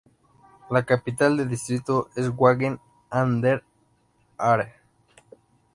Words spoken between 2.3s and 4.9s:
Wangen an der Aare.